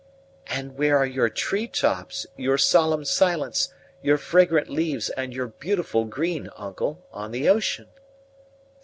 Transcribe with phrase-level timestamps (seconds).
[0.47, 6.05] "And where are your tree tops, your solemn silence, your fragrant leaves, and your beautiful
[6.05, 7.87] green, uncle, on the ocean?"